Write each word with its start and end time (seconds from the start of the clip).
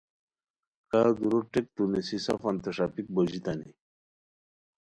کا 0.89 1.01
دُورو 1.17 1.39
ٹیکتو 1.51 1.83
نیسی 1.91 2.17
سفانتین 2.27 2.73
ݰاپیک 2.75 3.07
بوژیتانی 3.13 3.69